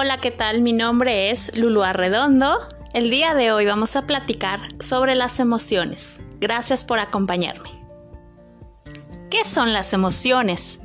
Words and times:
Hola, 0.00 0.18
¿qué 0.18 0.30
tal? 0.30 0.62
Mi 0.62 0.72
nombre 0.72 1.32
es 1.32 1.58
Lulu 1.58 1.82
Arredondo. 1.82 2.56
El 2.94 3.10
día 3.10 3.34
de 3.34 3.50
hoy 3.50 3.66
vamos 3.66 3.96
a 3.96 4.06
platicar 4.06 4.60
sobre 4.78 5.16
las 5.16 5.40
emociones. 5.40 6.20
Gracias 6.38 6.84
por 6.84 7.00
acompañarme. 7.00 7.68
¿Qué 9.28 9.44
son 9.44 9.72
las 9.72 9.92
emociones? 9.92 10.78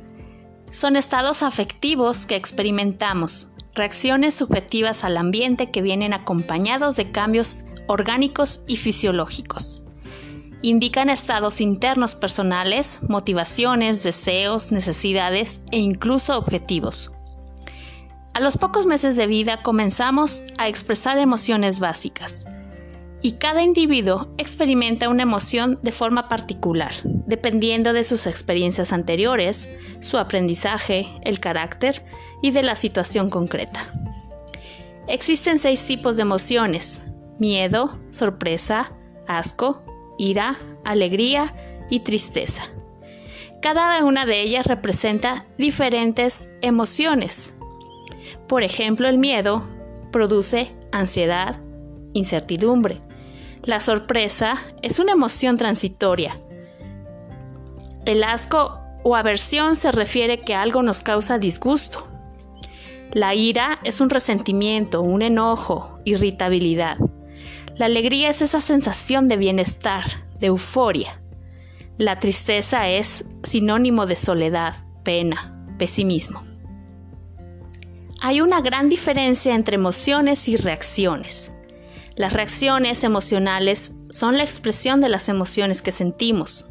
Son 0.68 0.96
estados 0.96 1.44
afectivos 1.44 2.26
que 2.26 2.34
experimentamos, 2.34 3.50
reacciones 3.76 4.34
subjetivas 4.34 5.04
al 5.04 5.16
ambiente 5.16 5.70
que 5.70 5.80
vienen 5.80 6.12
acompañados 6.12 6.96
de 6.96 7.12
cambios 7.12 7.66
orgánicos 7.86 8.64
y 8.66 8.78
fisiológicos. 8.78 9.84
Indican 10.60 11.08
estados 11.08 11.60
internos 11.60 12.16
personales, 12.16 12.98
motivaciones, 13.08 14.02
deseos, 14.02 14.72
necesidades 14.72 15.60
e 15.70 15.78
incluso 15.78 16.36
objetivos. 16.36 17.13
A 18.34 18.40
los 18.40 18.56
pocos 18.56 18.84
meses 18.84 19.14
de 19.14 19.28
vida 19.28 19.62
comenzamos 19.62 20.42
a 20.58 20.66
expresar 20.66 21.18
emociones 21.18 21.78
básicas 21.78 22.44
y 23.22 23.32
cada 23.34 23.62
individuo 23.62 24.26
experimenta 24.38 25.08
una 25.08 25.22
emoción 25.22 25.78
de 25.82 25.92
forma 25.92 26.28
particular, 26.28 26.92
dependiendo 27.04 27.92
de 27.92 28.02
sus 28.02 28.26
experiencias 28.26 28.92
anteriores, 28.92 29.70
su 30.00 30.18
aprendizaje, 30.18 31.06
el 31.22 31.38
carácter 31.38 32.04
y 32.42 32.50
de 32.50 32.64
la 32.64 32.74
situación 32.74 33.30
concreta. 33.30 33.92
Existen 35.06 35.60
seis 35.60 35.86
tipos 35.86 36.16
de 36.16 36.22
emociones, 36.22 37.06
miedo, 37.38 38.00
sorpresa, 38.10 38.92
asco, 39.28 39.84
ira, 40.18 40.58
alegría 40.84 41.54
y 41.88 42.00
tristeza. 42.00 42.64
Cada 43.62 44.04
una 44.04 44.26
de 44.26 44.42
ellas 44.42 44.66
representa 44.66 45.46
diferentes 45.56 46.52
emociones, 46.62 47.54
por 48.48 48.62
ejemplo, 48.62 49.08
el 49.08 49.18
miedo 49.18 49.64
produce 50.12 50.74
ansiedad, 50.92 51.60
incertidumbre. 52.12 53.00
La 53.64 53.80
sorpresa 53.80 54.58
es 54.82 54.98
una 54.98 55.12
emoción 55.12 55.56
transitoria. 55.56 56.40
El 58.04 58.22
asco 58.22 58.80
o 59.02 59.16
aversión 59.16 59.76
se 59.76 59.92
refiere 59.92 60.40
que 60.40 60.54
algo 60.54 60.82
nos 60.82 61.02
causa 61.02 61.38
disgusto. 61.38 62.06
La 63.12 63.34
ira 63.34 63.78
es 63.84 64.00
un 64.00 64.10
resentimiento, 64.10 65.00
un 65.00 65.22
enojo, 65.22 66.00
irritabilidad. 66.04 66.98
La 67.76 67.86
alegría 67.86 68.28
es 68.28 68.42
esa 68.42 68.60
sensación 68.60 69.28
de 69.28 69.36
bienestar, 69.36 70.04
de 70.38 70.48
euforia. 70.48 71.20
La 71.96 72.18
tristeza 72.18 72.88
es 72.88 73.24
sinónimo 73.42 74.06
de 74.06 74.16
soledad, 74.16 74.74
pena, 75.04 75.66
pesimismo. 75.78 76.53
Hay 78.26 78.40
una 78.40 78.62
gran 78.62 78.88
diferencia 78.88 79.54
entre 79.54 79.74
emociones 79.74 80.48
y 80.48 80.56
reacciones. 80.56 81.52
Las 82.16 82.32
reacciones 82.32 83.04
emocionales 83.04 83.92
son 84.08 84.38
la 84.38 84.44
expresión 84.44 85.02
de 85.02 85.10
las 85.10 85.28
emociones 85.28 85.82
que 85.82 85.92
sentimos. 85.92 86.64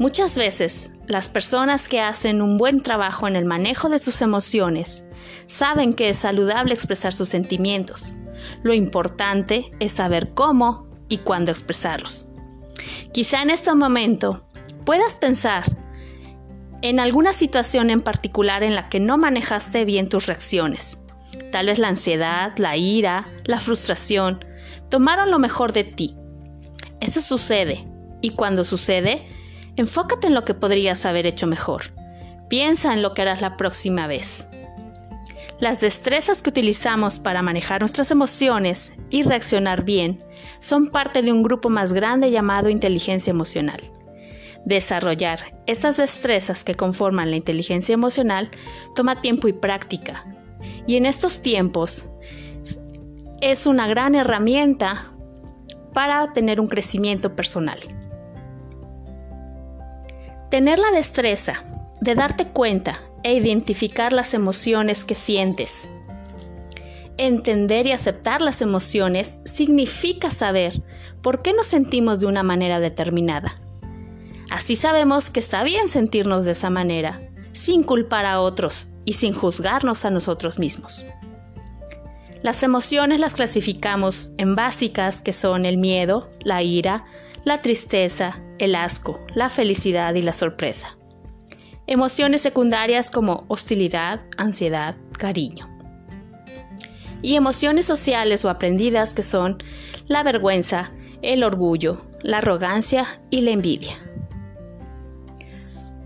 Muchas 0.00 0.36
veces, 0.36 0.90
las 1.06 1.28
personas 1.28 1.86
que 1.86 2.00
hacen 2.00 2.42
un 2.42 2.58
buen 2.58 2.82
trabajo 2.82 3.28
en 3.28 3.36
el 3.36 3.44
manejo 3.44 3.88
de 3.88 4.00
sus 4.00 4.20
emociones 4.20 5.04
saben 5.46 5.94
que 5.94 6.08
es 6.08 6.16
saludable 6.16 6.74
expresar 6.74 7.12
sus 7.12 7.28
sentimientos. 7.28 8.16
Lo 8.64 8.74
importante 8.74 9.70
es 9.78 9.92
saber 9.92 10.34
cómo 10.34 10.88
y 11.08 11.18
cuándo 11.18 11.52
expresarlos. 11.52 12.26
Quizá 13.12 13.42
en 13.42 13.50
este 13.50 13.72
momento 13.76 14.44
puedas 14.84 15.16
pensar 15.16 15.62
en 16.88 17.00
alguna 17.00 17.32
situación 17.32 17.90
en 17.90 18.00
particular 18.00 18.62
en 18.62 18.76
la 18.76 18.88
que 18.88 19.00
no 19.00 19.18
manejaste 19.18 19.84
bien 19.84 20.08
tus 20.08 20.26
reacciones. 20.26 20.98
Tal 21.50 21.66
vez 21.66 21.80
la 21.80 21.88
ansiedad, 21.88 22.52
la 22.58 22.76
ira, 22.76 23.26
la 23.44 23.58
frustración, 23.58 24.44
tomaron 24.88 25.30
lo 25.32 25.40
mejor 25.40 25.72
de 25.72 25.82
ti. 25.82 26.16
Eso 27.00 27.20
sucede, 27.20 27.84
y 28.22 28.30
cuando 28.30 28.62
sucede, 28.62 29.26
enfócate 29.76 30.28
en 30.28 30.34
lo 30.34 30.44
que 30.44 30.54
podrías 30.54 31.04
haber 31.06 31.26
hecho 31.26 31.48
mejor. 31.48 31.92
Piensa 32.48 32.92
en 32.92 33.02
lo 33.02 33.14
que 33.14 33.22
harás 33.22 33.40
la 33.40 33.56
próxima 33.56 34.06
vez. 34.06 34.46
Las 35.58 35.80
destrezas 35.80 36.40
que 36.40 36.50
utilizamos 36.50 37.18
para 37.18 37.42
manejar 37.42 37.80
nuestras 37.80 38.12
emociones 38.12 38.92
y 39.10 39.22
reaccionar 39.22 39.84
bien 39.84 40.22
son 40.60 40.88
parte 40.88 41.22
de 41.22 41.32
un 41.32 41.42
grupo 41.42 41.68
más 41.68 41.92
grande 41.92 42.30
llamado 42.30 42.68
inteligencia 42.68 43.30
emocional. 43.32 43.80
Desarrollar 44.66 45.38
esas 45.66 45.96
destrezas 45.96 46.64
que 46.64 46.74
conforman 46.74 47.30
la 47.30 47.36
inteligencia 47.36 47.92
emocional 47.92 48.50
toma 48.96 49.20
tiempo 49.20 49.46
y 49.46 49.52
práctica. 49.52 50.26
Y 50.88 50.96
en 50.96 51.06
estos 51.06 51.40
tiempos 51.40 52.06
es 53.40 53.68
una 53.68 53.86
gran 53.86 54.16
herramienta 54.16 55.12
para 55.94 56.32
tener 56.32 56.60
un 56.60 56.66
crecimiento 56.66 57.36
personal. 57.36 57.78
Tener 60.50 60.80
la 60.80 60.90
destreza 60.90 61.62
de 62.00 62.16
darte 62.16 62.48
cuenta 62.48 62.98
e 63.22 63.34
identificar 63.34 64.12
las 64.12 64.34
emociones 64.34 65.04
que 65.04 65.14
sientes. 65.14 65.88
Entender 67.18 67.86
y 67.86 67.92
aceptar 67.92 68.40
las 68.40 68.60
emociones 68.62 69.38
significa 69.44 70.32
saber 70.32 70.82
por 71.22 71.42
qué 71.42 71.52
nos 71.52 71.68
sentimos 71.68 72.18
de 72.18 72.26
una 72.26 72.42
manera 72.42 72.80
determinada 72.80 73.60
Así 74.56 74.74
sabemos 74.74 75.28
que 75.28 75.38
está 75.38 75.62
bien 75.64 75.86
sentirnos 75.86 76.46
de 76.46 76.52
esa 76.52 76.70
manera, 76.70 77.20
sin 77.52 77.82
culpar 77.82 78.24
a 78.24 78.40
otros 78.40 78.86
y 79.04 79.12
sin 79.12 79.34
juzgarnos 79.34 80.06
a 80.06 80.10
nosotros 80.10 80.58
mismos. 80.58 81.04
Las 82.42 82.62
emociones 82.62 83.20
las 83.20 83.34
clasificamos 83.34 84.30
en 84.38 84.54
básicas 84.54 85.20
que 85.20 85.32
son 85.32 85.66
el 85.66 85.76
miedo, 85.76 86.30
la 86.40 86.62
ira, 86.62 87.04
la 87.44 87.60
tristeza, 87.60 88.40
el 88.58 88.76
asco, 88.76 89.20
la 89.34 89.50
felicidad 89.50 90.14
y 90.14 90.22
la 90.22 90.32
sorpresa. 90.32 90.96
Emociones 91.86 92.40
secundarias 92.40 93.10
como 93.10 93.44
hostilidad, 93.48 94.24
ansiedad, 94.38 94.96
cariño. 95.18 95.68
Y 97.20 97.34
emociones 97.34 97.84
sociales 97.84 98.42
o 98.46 98.48
aprendidas 98.48 99.12
que 99.12 99.22
son 99.22 99.58
la 100.06 100.22
vergüenza, 100.22 100.92
el 101.20 101.44
orgullo, 101.44 102.00
la 102.22 102.38
arrogancia 102.38 103.06
y 103.28 103.42
la 103.42 103.50
envidia. 103.50 104.05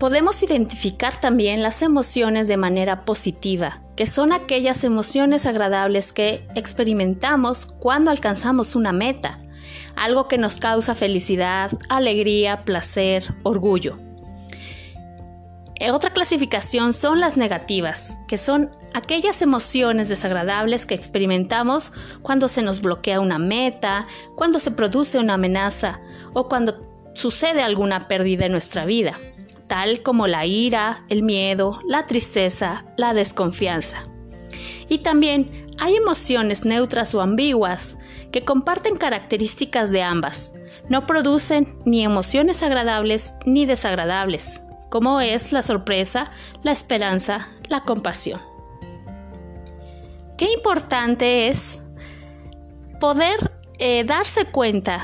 Podemos 0.01 0.41
identificar 0.41 1.21
también 1.21 1.61
las 1.61 1.83
emociones 1.83 2.47
de 2.47 2.57
manera 2.57 3.05
positiva, 3.05 3.83
que 3.95 4.07
son 4.07 4.33
aquellas 4.33 4.83
emociones 4.83 5.45
agradables 5.45 6.11
que 6.11 6.43
experimentamos 6.55 7.67
cuando 7.67 8.09
alcanzamos 8.09 8.75
una 8.75 8.93
meta, 8.93 9.37
algo 9.95 10.27
que 10.27 10.39
nos 10.39 10.57
causa 10.57 10.95
felicidad, 10.95 11.69
alegría, 11.87 12.65
placer, 12.65 13.31
orgullo. 13.43 13.99
Otra 15.93 16.11
clasificación 16.13 16.93
son 16.93 17.19
las 17.19 17.37
negativas, 17.37 18.17
que 18.27 18.37
son 18.37 18.71
aquellas 18.95 19.43
emociones 19.43 20.09
desagradables 20.09 20.87
que 20.87 20.95
experimentamos 20.95 21.93
cuando 22.23 22.47
se 22.47 22.63
nos 22.63 22.81
bloquea 22.81 23.19
una 23.19 23.37
meta, 23.37 24.07
cuando 24.35 24.57
se 24.57 24.71
produce 24.71 25.19
una 25.19 25.35
amenaza 25.35 25.99
o 26.33 26.47
cuando 26.47 26.89
sucede 27.13 27.61
alguna 27.61 28.07
pérdida 28.07 28.47
en 28.47 28.53
nuestra 28.53 28.85
vida 28.85 29.13
tal 29.71 30.03
como 30.03 30.27
la 30.27 30.45
ira, 30.45 31.05
el 31.07 31.23
miedo, 31.23 31.79
la 31.87 32.05
tristeza, 32.05 32.83
la 32.97 33.13
desconfianza. 33.13 34.03
Y 34.89 34.97
también 34.97 35.69
hay 35.79 35.95
emociones 35.95 36.65
neutras 36.65 37.15
o 37.15 37.21
ambiguas 37.21 37.97
que 38.33 38.43
comparten 38.43 38.97
características 38.97 39.89
de 39.89 40.03
ambas. 40.03 40.51
No 40.89 41.05
producen 41.05 41.79
ni 41.85 42.03
emociones 42.03 42.63
agradables 42.63 43.33
ni 43.45 43.65
desagradables, 43.65 44.61
como 44.89 45.21
es 45.21 45.53
la 45.53 45.61
sorpresa, 45.61 46.33
la 46.63 46.73
esperanza, 46.73 47.47
la 47.69 47.85
compasión. 47.85 48.41
Qué 50.37 50.51
importante 50.51 51.47
es 51.47 51.81
poder 52.99 53.53
eh, 53.79 54.03
darse 54.03 54.47
cuenta 54.47 55.01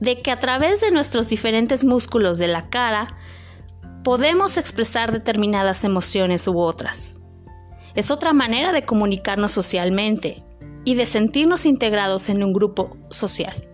de 0.00 0.22
que 0.22 0.30
a 0.30 0.38
través 0.38 0.80
de 0.80 0.92
nuestros 0.92 1.28
diferentes 1.28 1.84
músculos 1.84 2.38
de 2.38 2.48
la 2.48 2.70
cara 2.70 3.14
podemos 4.08 4.56
expresar 4.56 5.12
determinadas 5.12 5.84
emociones 5.84 6.48
u 6.48 6.58
otras. 6.58 7.20
Es 7.94 8.10
otra 8.10 8.32
manera 8.32 8.72
de 8.72 8.86
comunicarnos 8.86 9.52
socialmente 9.52 10.42
y 10.86 10.94
de 10.94 11.04
sentirnos 11.04 11.66
integrados 11.66 12.30
en 12.30 12.42
un 12.42 12.54
grupo 12.54 12.96
social. 13.10 13.68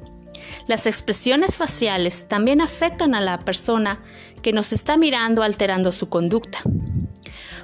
Las 0.66 0.88
expresiones 0.88 1.56
faciales 1.56 2.26
también 2.26 2.60
afectan 2.60 3.14
a 3.14 3.20
la 3.20 3.44
persona 3.44 4.02
que 4.42 4.52
nos 4.52 4.72
está 4.72 4.96
mirando 4.96 5.44
alterando 5.44 5.92
su 5.92 6.08
conducta. 6.08 6.58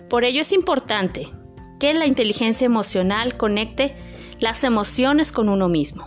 Por 0.09 0.23
ello 0.23 0.43
es 0.43 0.53
importante 0.53 1.29
que 1.81 1.93
la 1.93 2.07
inteligencia 2.07 2.67
emocional 2.67 3.37
conecte 3.37 3.97
las 4.39 4.63
emociones 4.63 5.33
con 5.33 5.49
uno 5.49 5.69
mismo. 5.69 6.07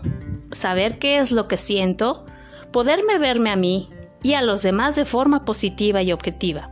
Saber 0.54 0.98
qué 0.98 1.18
es 1.18 1.34
lo 1.34 1.50
que 1.50 1.58
siento, 1.58 2.26
poderme 2.72 3.20
verme 3.20 3.50
a 3.50 3.58
mí 3.58 3.90
y 4.24 4.34
a 4.34 4.42
los 4.42 4.64
demás 4.64 4.96
de 4.96 5.06
forma 5.06 5.46
positiva 5.46 6.02
y 6.02 6.12
objetiva. 6.12 6.70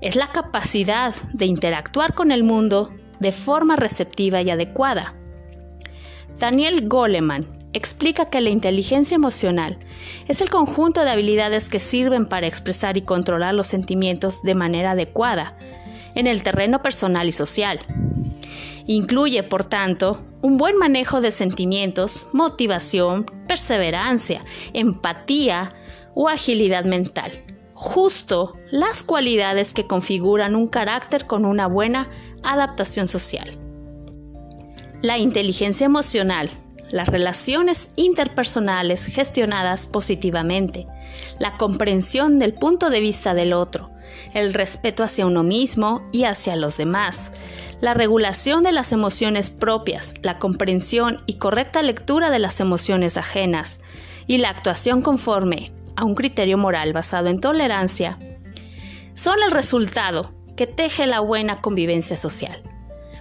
Es 0.00 0.16
la 0.16 0.28
capacidad 0.28 1.14
de 1.32 1.46
interactuar 1.46 2.14
con 2.14 2.30
el 2.30 2.44
mundo 2.44 2.90
de 3.18 3.32
forma 3.32 3.76
receptiva 3.76 4.40
y 4.40 4.50
adecuada. 4.50 5.14
Daniel 6.38 6.88
Goleman 6.88 7.46
explica 7.72 8.30
que 8.30 8.40
la 8.40 8.50
inteligencia 8.50 9.16
emocional 9.16 9.76
es 10.28 10.40
el 10.40 10.50
conjunto 10.50 11.04
de 11.04 11.10
habilidades 11.10 11.68
que 11.68 11.80
sirven 11.80 12.26
para 12.26 12.46
expresar 12.46 12.96
y 12.96 13.02
controlar 13.02 13.54
los 13.54 13.66
sentimientos 13.66 14.42
de 14.42 14.54
manera 14.54 14.92
adecuada 14.92 15.58
en 16.14 16.26
el 16.26 16.42
terreno 16.42 16.80
personal 16.80 17.28
y 17.28 17.32
social. 17.32 17.80
Incluye, 18.86 19.42
por 19.42 19.64
tanto, 19.64 20.22
un 20.40 20.56
buen 20.56 20.76
manejo 20.78 21.20
de 21.20 21.30
sentimientos, 21.30 22.28
motivación, 22.32 23.26
perseverancia, 23.46 24.42
empatía 24.72 25.70
o 26.20 26.28
agilidad 26.28 26.84
mental. 26.84 27.30
Justo 27.74 28.56
las 28.72 29.04
cualidades 29.04 29.72
que 29.72 29.86
configuran 29.86 30.56
un 30.56 30.66
carácter 30.66 31.28
con 31.28 31.44
una 31.44 31.68
buena 31.68 32.08
adaptación 32.42 33.06
social. 33.06 33.56
La 35.00 35.16
inteligencia 35.16 35.84
emocional, 35.84 36.50
las 36.90 37.06
relaciones 37.08 37.90
interpersonales 37.94 39.06
gestionadas 39.06 39.86
positivamente, 39.86 40.88
la 41.38 41.56
comprensión 41.56 42.40
del 42.40 42.52
punto 42.52 42.90
de 42.90 42.98
vista 42.98 43.32
del 43.32 43.52
otro, 43.52 43.92
el 44.34 44.54
respeto 44.54 45.04
hacia 45.04 45.24
uno 45.24 45.44
mismo 45.44 46.04
y 46.12 46.24
hacia 46.24 46.56
los 46.56 46.78
demás, 46.78 47.30
la 47.80 47.94
regulación 47.94 48.64
de 48.64 48.72
las 48.72 48.90
emociones 48.90 49.50
propias, 49.50 50.14
la 50.22 50.40
comprensión 50.40 51.18
y 51.26 51.34
correcta 51.34 51.80
lectura 51.80 52.30
de 52.30 52.40
las 52.40 52.58
emociones 52.58 53.16
ajenas 53.16 53.78
y 54.26 54.38
la 54.38 54.48
actuación 54.48 55.00
conforme 55.00 55.77
a 55.98 56.04
un 56.04 56.14
criterio 56.14 56.56
moral 56.56 56.92
basado 56.92 57.26
en 57.26 57.40
tolerancia, 57.40 58.18
son 59.14 59.42
el 59.44 59.50
resultado 59.50 60.32
que 60.56 60.68
teje 60.68 61.06
la 61.08 61.18
buena 61.18 61.60
convivencia 61.60 62.16
social. 62.16 62.62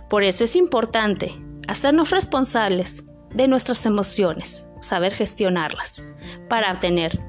Por 0.09 0.23
eso 0.23 0.43
es 0.43 0.55
importante 0.55 1.31
hacernos 1.67 2.11
responsables 2.11 3.05
de 3.33 3.47
nuestras 3.47 3.85
emociones, 3.87 4.67
saber 4.79 5.11
gestionarlas, 5.11 6.03
para 6.49 6.71
obtener 6.71 7.19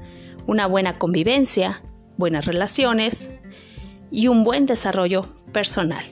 una 0.45 0.67
buena 0.67 0.99
convivencia, 0.99 1.81
buenas 2.17 2.45
relaciones 2.45 3.31
y 4.11 4.27
un 4.27 4.43
buen 4.43 4.67
desarrollo 4.67 5.23
personal. 5.51 6.05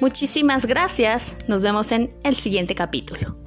Muchísimas 0.00 0.64
gracias. 0.64 1.36
Nos 1.46 1.60
vemos 1.60 1.92
en 1.92 2.14
el 2.24 2.36
siguiente 2.36 2.74
capítulo. 2.74 3.39